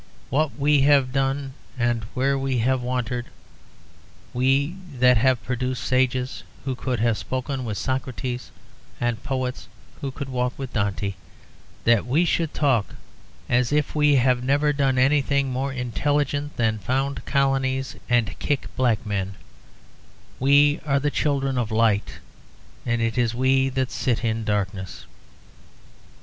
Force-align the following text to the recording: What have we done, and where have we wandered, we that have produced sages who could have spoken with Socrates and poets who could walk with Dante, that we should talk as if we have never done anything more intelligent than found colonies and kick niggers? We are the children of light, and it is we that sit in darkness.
What 0.31 0.49
have 0.49 0.57
we 0.59 0.83
done, 1.11 1.53
and 1.77 2.05
where 2.15 2.31
have 2.33 2.39
we 2.81 2.85
wandered, 2.87 3.27
we 4.33 4.75
that 4.97 5.17
have 5.17 5.43
produced 5.43 5.83
sages 5.83 6.41
who 6.65 6.73
could 6.73 6.99
have 6.99 7.19
spoken 7.19 7.63
with 7.65 7.77
Socrates 7.77 8.49
and 8.99 9.21
poets 9.21 9.67
who 10.01 10.09
could 10.09 10.27
walk 10.27 10.57
with 10.57 10.73
Dante, 10.73 11.13
that 11.83 12.07
we 12.07 12.25
should 12.25 12.51
talk 12.51 12.95
as 13.47 13.71
if 13.71 13.93
we 13.93 14.15
have 14.15 14.43
never 14.43 14.73
done 14.73 14.97
anything 14.97 15.51
more 15.51 15.71
intelligent 15.71 16.57
than 16.57 16.79
found 16.79 17.23
colonies 17.25 17.95
and 18.09 18.39
kick 18.39 18.75
niggers? 18.75 19.33
We 20.39 20.79
are 20.83 20.99
the 20.99 21.11
children 21.11 21.59
of 21.59 21.69
light, 21.71 22.15
and 22.87 23.03
it 23.03 23.19
is 23.19 23.35
we 23.35 23.69
that 23.69 23.91
sit 23.91 24.25
in 24.25 24.45
darkness. 24.45 25.05